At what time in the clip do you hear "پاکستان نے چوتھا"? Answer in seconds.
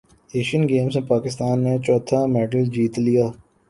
1.07-2.19